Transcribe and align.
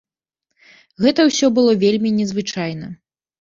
Гэта 1.05 1.21
ўсё 1.29 1.47
было 1.59 1.75
вельмі 1.85 2.15
не 2.17 2.25
звычайна. 2.31 2.91